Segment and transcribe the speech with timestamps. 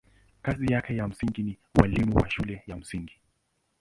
[0.41, 3.19] Kazi yake ya msingi ni ualimu wa shule ya msingi.